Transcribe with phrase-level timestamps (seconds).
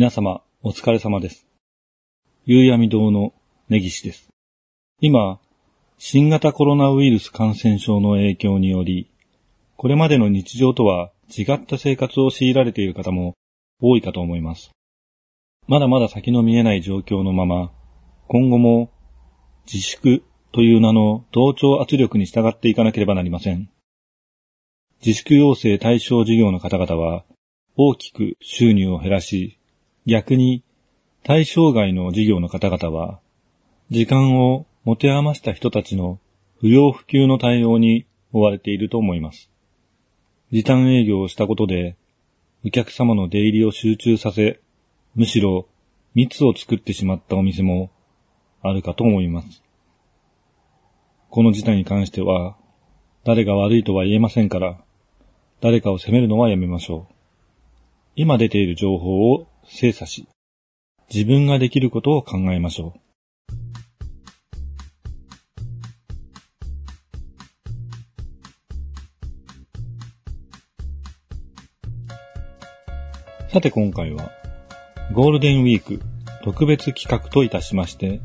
[0.00, 1.46] 皆様、お疲れ様です。
[2.46, 3.34] 夕闇堂の
[3.68, 4.30] 根岸です。
[4.98, 5.38] 今、
[5.98, 9.10] 新型コロナウイルス感染症の影響により、
[9.76, 13.34] これまでの日常とは違った生活を強いられている方も
[13.82, 14.70] 多いかと思います。
[15.68, 17.70] まだまだ先の見えない状況のまま、
[18.26, 18.90] 今後も
[19.70, 20.22] 自粛
[20.52, 23.68] という名の同調圧力に従っていかなければなりません。
[25.04, 27.26] 自粛要請対象事業の方々は
[27.76, 29.59] 大きく収入を減らし、
[30.10, 30.64] 逆に
[31.22, 33.20] 対象外の事業の方々は
[33.92, 36.18] 時間を持て余した人たちの
[36.58, 39.48] 不要不急の対応に追われていると思います。
[40.50, 41.96] 時短営業をしたことで
[42.66, 44.58] お客様の出入りを集中させ、
[45.14, 45.68] むしろ
[46.16, 47.92] 密を作ってしまったお店も
[48.62, 49.62] あるかと思います。
[51.30, 52.56] この事態に関しては、
[53.24, 54.76] 誰が悪いとは言えませんから、
[55.60, 57.19] 誰かを責めるのはやめましょう。
[58.22, 60.28] 今出ている情報を精査し、
[61.10, 63.00] 自分ができることを考えましょう。
[73.50, 74.30] さて今回は、
[75.14, 76.02] ゴールデンウィーク
[76.44, 78.20] 特別企画といたしまして、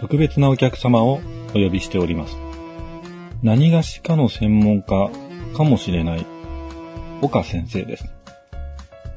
[0.00, 2.36] 特別なお客様をお呼びしております。
[3.42, 5.10] 何がしかの専門家
[5.56, 6.26] かもしれない
[7.22, 8.13] 岡先生です。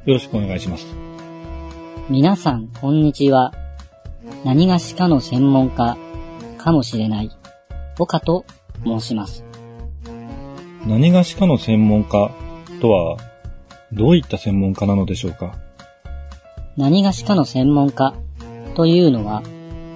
[0.07, 0.87] よろしくお願いします。
[2.09, 3.51] 皆さん、こんにちは。
[4.45, 5.97] 何がしかの専門家
[6.57, 7.31] かもしれない
[7.99, 8.45] 岡と
[8.85, 9.43] 申します。
[10.85, 12.31] 何がしかの専門家
[12.79, 13.17] とは、
[13.91, 15.55] どういった専門家なのでしょうか？
[16.77, 18.13] 何がしかの専門家
[18.75, 19.43] というのは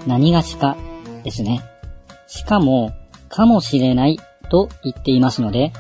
[0.08, 0.76] 何がしか
[1.24, 1.64] ですね。
[2.28, 2.92] しかも、
[3.30, 4.20] かもしれない
[4.50, 5.72] と言っていますので、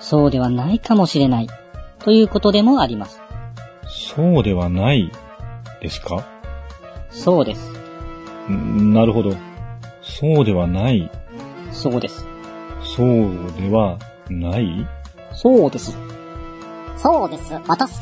[0.00, 1.48] そうではないかもしれない
[1.98, 3.20] ということでもあります。
[4.16, 5.12] そうではない
[5.82, 6.24] ですか？
[7.10, 7.70] そうです。
[8.50, 9.34] んなるほど。
[10.00, 11.10] そうではない。
[11.70, 12.26] そうです。
[12.82, 13.98] そうでは
[14.30, 14.86] ない？
[15.34, 15.94] そうです。
[16.96, 17.52] そうです。
[17.66, 18.00] 渡す。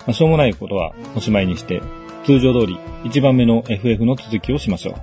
[0.00, 1.80] まあ、しょうもないことはおしまいにして、
[2.24, 4.94] 通常通り1番目の FF の続きをしましょう。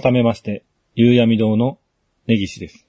[0.00, 0.64] 改めまして、
[0.94, 1.78] 夕闇堂の
[2.26, 2.86] 根岸です。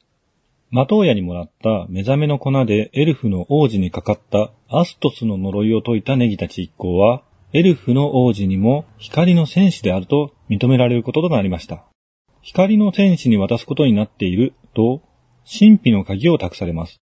[0.71, 11.85] マトウヤにもらった目覚めの粉でエルフの王子にかかったアストスの呪いを解いたネギたち一行は、エルフの王子にも光の戦士であると認められることとなりました。
[12.41, 15.01] 光の戦士に渡すことになっていると、
[15.45, 16.99] 神秘の鍵を託されます。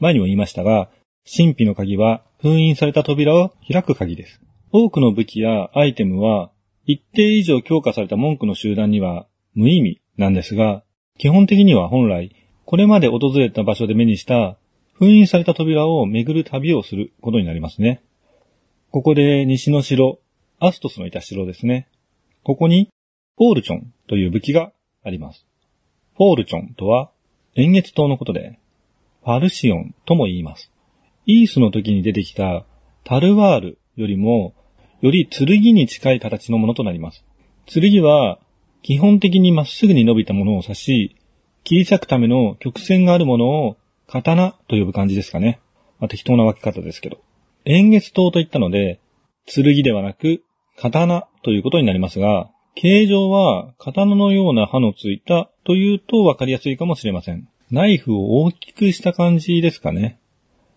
[0.00, 0.90] 前にも言いましたが、
[1.24, 4.40] 神秘の鍵は封印された扉を開く鍵です。
[4.72, 6.50] 多くの武器やアイテムは
[6.84, 10.84] 一定以上強化された文句の集団には無意味なんですが、
[11.18, 12.34] 基本的には本来、
[12.64, 14.56] これまで訪れた場所で目にした
[14.94, 18.02] 封印された扉を巡る旅をすることになりますね。
[18.90, 20.20] ここで西の城、
[20.60, 21.88] アストスのいた城ですね。
[22.44, 22.88] ここに、
[23.36, 24.72] フォールチョンという武器が
[25.02, 25.44] あります。
[26.16, 27.10] フォールチョンとは、
[27.56, 28.58] 円月島のことで、
[29.24, 30.70] パルシオンとも言います。
[31.26, 32.64] イースの時に出てきた
[33.04, 34.54] タルワールよりも、
[35.00, 37.24] より剣に近い形のものとなります。
[37.66, 38.38] 剣は、
[38.82, 41.16] 基本的にまっすぐに伸びたものを指し、
[41.64, 43.76] 切り裂くための曲線があるものを
[44.08, 45.60] 刀と呼ぶ感じですかね。
[46.00, 47.18] まあ、適当な分け方ですけど。
[47.64, 49.00] 円月刀と言ったので、
[49.46, 50.42] 剣ではなく、
[50.76, 57.48] 刀ということになりますが、形状は刀のような刃のついたというと分かりやすいかもしれません。
[57.70, 60.18] ナイフを大きくした感じですかね。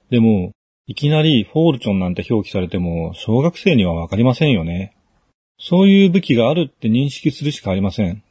[0.09, 0.51] でも、
[0.87, 4.95] いきなりフォールチョンなんて表記されても小学生には分かりませんよね。
[5.57, 8.23] そういう武器があるって認識するしかありません。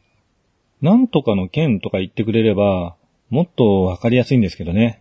[0.82, 2.96] なんとかの剣とか言ってくれれば、
[3.30, 4.98] もっと分かりやすいんですけどね。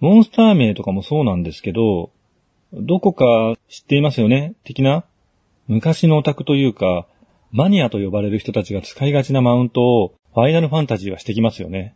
[0.00, 2.10] モンスター名とかもそうなんですけど、
[2.72, 4.54] どこか知っていますよね？
[4.64, 5.04] 的な？
[5.68, 7.06] 昔のオタクというか、
[7.52, 11.94] マニアと呼ばれる人たちが使いがちなマウントをファイナルファンタジーはしてきますよね。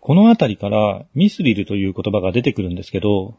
[0.00, 3.34] このあたりからミスリルという言葉が出てくるんですけど、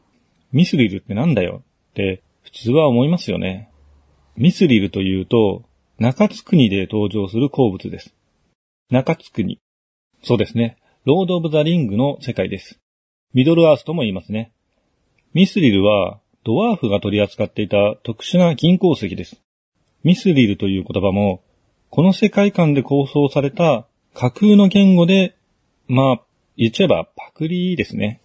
[0.52, 3.70] ミスリルってなんだよって普通は思いますよね。
[4.38, 5.64] ミスリルというと、
[5.98, 8.14] 中津国で登場する鉱物です。
[8.90, 9.62] 中津国。
[10.24, 10.78] そうですね。
[11.06, 12.78] ロード・オブ・ザ・リングの世界です。
[13.34, 14.52] ミドルアースとも言いますね。
[15.34, 19.42] ミスリルはドワーフが取り扱っていた特殊な銀鉱石です。
[20.04, 21.42] ミスリルという言葉も、
[21.90, 25.38] この世界観で構想された架空の言語で、
[25.88, 26.22] まあ、
[26.58, 28.20] 言っちゃえばパクリですね。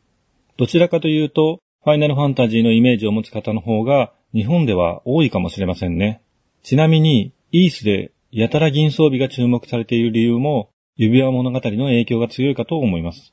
[0.57, 6.23] どちらかというと、ファイナルファンタジーのイメージを持つ方の方が日本では多いかもしれませんね。
[6.63, 13.33] ちなみに、イースでやたら銀装備が注目されている理由も、指輪物語の影響が強いかと思います。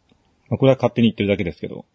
[0.49, 1.85] まあこれは勝手に言ってるだけですけど。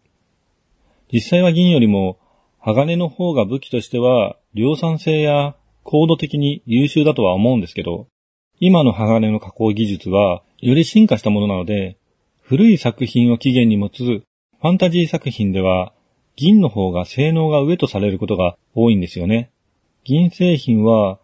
[1.11, 2.17] 実際は銀よりも、
[2.59, 8.07] 鋼の方が武器としては、量産性や高度的に優秀だとは思うんですけど、
[8.59, 11.97] 今の鋼の加工技術は、より進化したものなので、
[12.39, 15.92] 古い作品を起源に持つファンタジー作品では、
[16.35, 19.51] 銀の方が性能が上とされることが多いんですよね。
[20.03, 21.19] 銀製品は、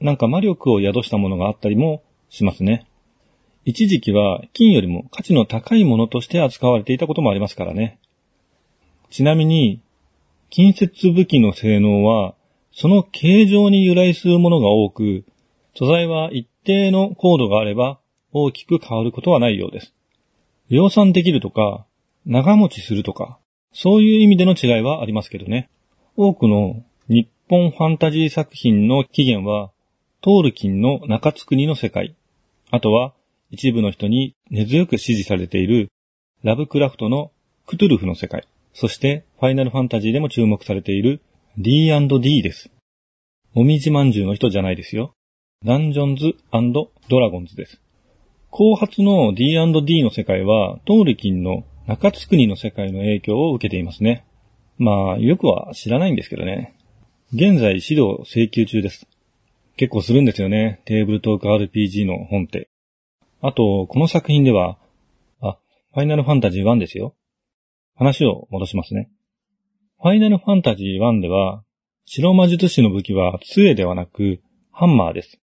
[0.00, 2.86] なんか魔力を宿したものがあったりもしますね。
[3.64, 7.98] 一時期は金よりも価値の高いものとして扱われていたこともありますからね。
[9.10, 9.80] ちなみに、
[10.50, 12.34] 近接武器の性能は、
[12.72, 15.24] その形状に由来するものが多く、
[15.74, 17.98] 素材は一定の高度があれば
[18.32, 19.94] 大きく変わることはないようです。
[20.70, 21.86] 量産できるとか、
[22.26, 23.38] 長持ちするとか、
[23.80, 25.70] そういう意味での違いはありますけどね。
[26.16, 29.70] 多くの日本ファンタジー作品の起源は、
[30.20, 32.16] トールキンの中津国の世界、
[32.72, 33.14] あとは
[33.52, 35.92] 一部の人に根強く支持されている
[36.42, 37.30] ラブクラフトの
[37.68, 41.20] クトゥルフの世界、そしてファイナルファンタジーでも注目されている
[41.56, 42.72] D&D です。
[43.54, 45.12] もみじまんじゅうの人じゃないですよ。
[45.64, 46.34] ダンジョンズ
[47.08, 47.80] ドラゴンズです。
[48.50, 54.26] 後発の D&D の世界は、トールキンの中津国の世界の影響を受けていますね。
[54.76, 56.76] まあ、よくは知らないんですけどね。
[57.32, 59.06] 現在指導請求中です。
[59.78, 60.82] 結構するんですよね。
[60.84, 62.68] テーブルトーク RPG の本って。
[63.40, 64.78] あと、この作品では、
[65.40, 65.56] あ、
[65.94, 67.14] ファイナルファンタジー1ですよ。
[67.94, 69.10] 話を戻しますね。
[70.02, 71.64] ファイナルファンタジー1では、
[72.04, 74.42] 白魔術師の武器は杖ではなく、
[74.72, 75.40] ハンマーです。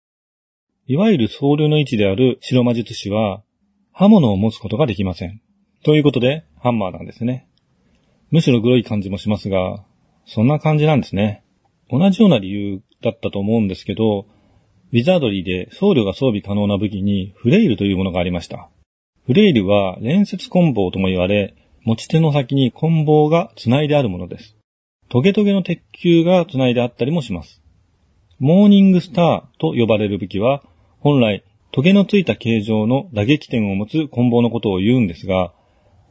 [0.88, 3.42] いわゆる僧侶の位置である白魔術師は、
[3.92, 5.40] 刃物を持つことができません。
[5.84, 7.46] ということで、ハンマーなんですね。
[8.30, 9.84] むしろグロい感じもしますが、
[10.24, 11.44] そんな感じなんですね。
[11.90, 18.70] 同じような理由だったと思うんですけど、ウィザードリーで僧侶が装備可能な武器にフレイルというものがありました。
[19.26, 24.56] フレイルは連接棍棒とも言われ、持ち手の先に棍棒が繋いであるものです。
[25.10, 27.62] トゲトゲの鉄球が繋いであったりもします。
[28.38, 30.62] モーニングスターと呼ばれる武器は、
[31.00, 35.53] 本来、トゲのついた形状の打撃点を持つ棍棒のことを言うんですが、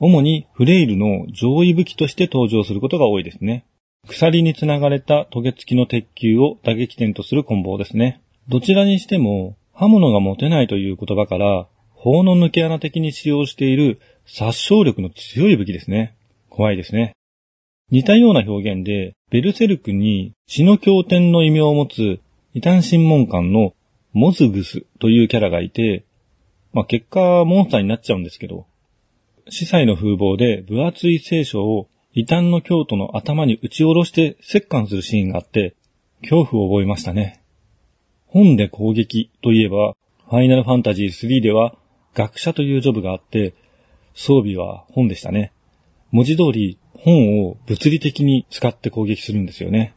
[0.06, 3.66] 主にフレイルの上位武器として登場することが多いですね。
[4.06, 8.22] 鎖につながれたトゲ付きの鉄球を打撃点とする棍棒ですね。
[8.50, 16.18] どちらにしても、刃物が持てないという言葉から、砲の抜け穴的に使用している殺傷力の強い武器ですね。
[16.50, 17.14] 怖いですね。
[17.90, 22.20] 似たような表現で、ベルセルクに血の経典の異名を持つ
[22.54, 23.74] 異端審問官の
[24.12, 26.04] モズグスというキャラがいて、
[26.74, 28.66] まあ、結果モンスターになっちゃうんですけど、
[29.50, 35.76] 司祭の風貌で分厚い聖書を異端の京都の頭に打ち下ろして折檻するシーンがあって、
[36.22, 37.42] 恐怖を覚えましたね。
[38.28, 39.96] 本で攻撃といえば、
[40.30, 41.76] ファイナルファンタジー3では
[42.14, 43.54] 学者というジョブがあって、
[44.14, 45.52] 装備は本でしたね。
[46.12, 49.94] 文字通り本を物理的に使って攻撃するんですよね。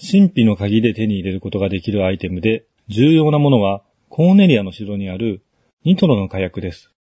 [0.00, 5.42] 神秘の鍵で手に入れることができるアイテムで、重要なものはコーネリアの城にある
[5.84, 6.92] ニトロの火薬です。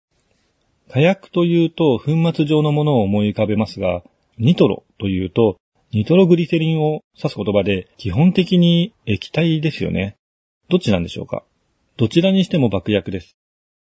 [0.92, 4.02] 火薬というと粉末状のものを思い浮かべますが、
[4.38, 5.56] ニトロというと
[5.92, 10.16] ニトログリセリンを指す言葉で基本的に液体ですよね。
[10.68, 11.44] どっちなんでしょうか？
[11.96, 13.36] どちらにしても爆薬です。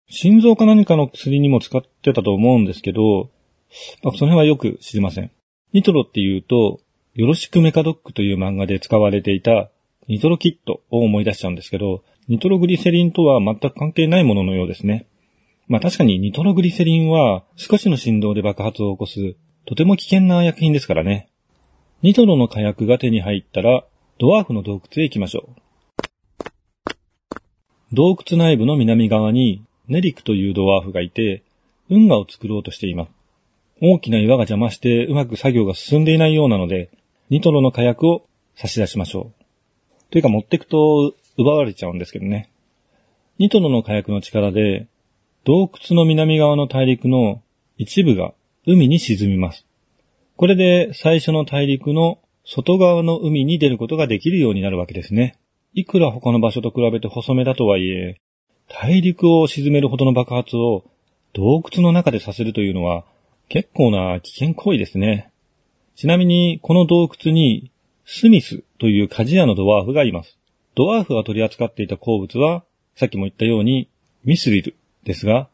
[0.10, 3.30] 心臓か何かの薬にも使ってたと思うんですけど、
[4.04, 5.32] まあ、その辺はよく知りません。
[5.72, 6.80] ニトロっていうと、
[7.14, 9.70] よろしくメカドックという漫画で使われていた
[10.08, 15.06] ニトロキットを思い出しちゃうんですけど、ニトログリセリンとは全く関係ないもののようですね。
[15.70, 19.36] まあ確かにニトログリセリンは少しの振動で爆発を起こす
[19.66, 21.30] とても危険な薬品ですからね。
[22.02, 23.86] ニトロの火薬が手に入ったら
[24.18, 25.62] ドワーフの洞窟へ行きましょう。
[27.94, 31.44] 洞窟内部の南側にネリクというドワーフがいて
[31.90, 33.12] 運河を作ろうとしています。
[33.82, 36.90] 大きな岩が邪魔してうまく作業が進んでいないようなので、
[37.30, 40.12] ニトロの火薬を差し出しましょう。
[40.12, 42.50] というか持ってくと奪われちゃうんですけどね。
[43.38, 44.88] ニトロの火薬の力で、
[45.46, 47.42] 洞窟の南側の大陸の
[47.78, 48.34] 一部が
[48.68, 49.66] 海に沈みます。
[50.36, 55.38] これで最初の大陸の外側の海に出ることができるようになるわけですね。
[55.74, 58.20] いくら他の場所と比べて細めだとはいえ、
[58.68, 60.84] 大陸を沈めるほどの爆発を
[61.34, 63.06] 洞窟の中でさせるというのは
[63.50, 65.32] 結構な危険行為ですね。
[65.96, 67.72] ちなみにこの洞窟に
[68.06, 70.38] スミスという鍛冶屋のドワーフがいます。
[70.76, 72.64] ドワーフが取り扱っていた鉱物は
[72.96, 73.90] さっきも言ったように
[74.24, 75.50] ミスリルですが、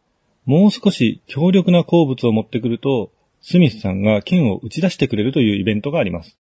[0.46, 3.12] もう少し強力な鉱物を持ってくると、
[3.42, 6.38] スミスさんが剣を打ち出してくれるというイベントがあります。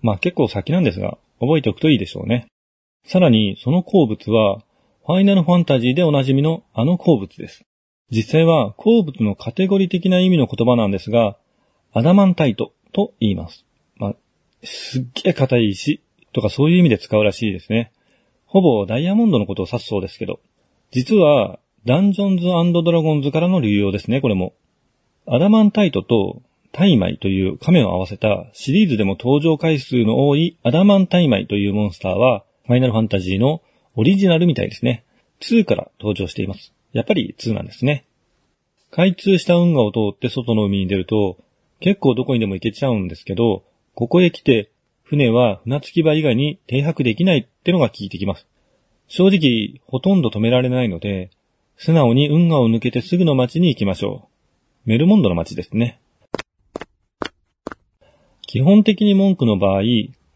[0.00, 2.46] まあ結構先なんですが、覚えておくといいでしょうね。
[3.06, 4.62] さらに、その鉱物は、
[5.06, 7.62] ファイナルファンタジーでおなじみのあの鉱物です。
[8.10, 11.36] 実際は鉱物のカテゴリー的な意味の言葉なんですが、
[11.92, 13.64] アダマンタイトと言います。
[13.96, 14.14] まあ、
[14.62, 17.92] すっげえ硬い石とかそういう意味で使うらしいですね。
[18.44, 20.40] ほぼダイヤモンドのことを指すそうですけど。
[20.90, 24.54] 実は、ダンジョンズドラゴンズからの流用ですね、これも。
[25.24, 33.62] アダマンタイトとタイマイという亀を合わせたシリーズでも登場回数の多いアダマンタイマイというモンスターは、ファイナルファンタジーの
[33.94, 35.04] オリジナルみたいですね。
[35.42, 36.72] 2から登場しています。
[36.92, 38.04] やっぱり2なんですね。
[38.90, 41.38] 開通した運河を通って外の海に出ると、
[41.78, 43.62] 結構どこにでも行けちゃうんですけど、
[43.94, 44.72] ここへ来て、
[45.04, 48.48] 船は船着き場以外に停泊できないってのが聞いてきます。
[49.06, 51.30] 正直、ほとんど止められないので、
[51.78, 54.28] 素直に運河を抜けてすぐの町に行きましょ
[54.86, 54.90] う。
[54.90, 56.00] メルモンドの町ですね。
[58.46, 59.82] 基本的に文句の場合、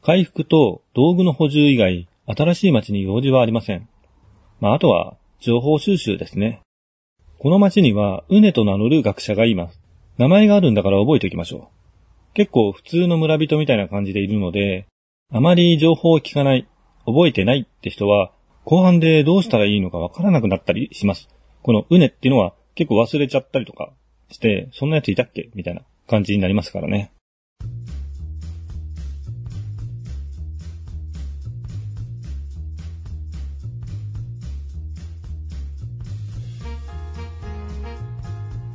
[0.02, 3.88] 回復と道具の補充以外、新しい町に用事はありません。
[4.60, 6.60] まあ、あとは、情報収集ですね。
[7.38, 9.80] この町には、ウネと名乗る学者がいます。
[10.18, 12.34] 名前があるんだから覚えておきましょう。
[12.34, 14.86] 結構普通の村人みたいな感じでいるので、
[15.32, 16.66] あまり情報を聞かない、
[17.06, 18.32] 覚えてないって人は、
[18.70, 21.28] 後半でどうしたらいいのかわからなくなったりします。
[21.64, 23.90] このウネっていうのは結構忘れちゃったりとか
[24.30, 25.50] して、そんなやついたっけ？
[25.56, 27.10] みたいな感じになりますからね。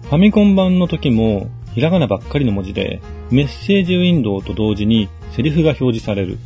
[0.04, 3.00] ファミコン版の時も、ひらがなばっかりの文字で、
[3.32, 6.38] メッセージウィンドウと同時にセリフが表示される。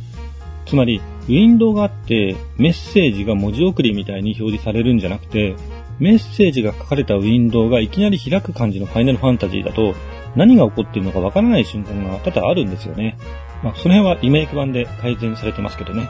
[0.66, 5.54] つまり、ウィンドウがあって、メッセージが文字送りみたいに表示されるんじゃなくて、
[5.98, 9.94] メッセージが書かれたウィンドウがいきなり開く感じのファイナルファンタジーだと、
[10.34, 13.18] 何が起こっているのかわからない瞬間が多々あるんですよね。
[13.62, 16.08] まあ、その辺はリメイク版で改善されてますけどね。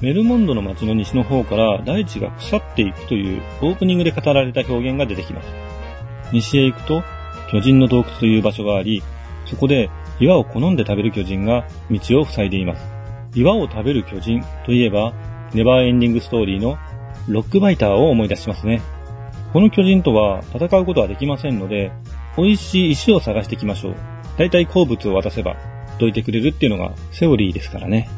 [0.00, 5.48] メルモンドの街の西の方から大地が腐っていくというオープニングで語られた表現が出てきます。
[6.32, 7.02] 西へ行くと
[7.50, 9.02] 巨人の洞窟という場所があり、
[9.46, 9.88] そこで
[10.18, 12.95] 岩を好んで食べる巨人が道を塞いでいます。
[13.36, 15.12] 岩を食べる巨人といえば、
[15.52, 16.78] ネバーエンディングストーリーの
[17.28, 18.80] ロックバイターを思い出しますね。
[19.52, 21.92] この巨人とは戦うことはできませんので、
[22.38, 23.96] 美味しい石を探してきましょう。
[24.38, 25.56] だいたい鉱物を渡せば、
[25.98, 28.08] どいてくれるっていうのがセオリーですからね。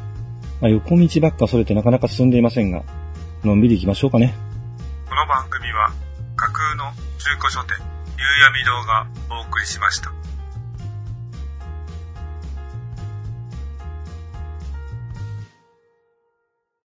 [0.61, 2.85] まあ、横道ばっかそれてなかなか進んでいませんが、
[3.43, 4.35] のんびり行きましょうかね。
[5.09, 5.91] この番組は
[6.37, 6.85] 架空の
[7.19, 7.77] 中古書店
[8.19, 10.13] 夕闇堂がお送りしました。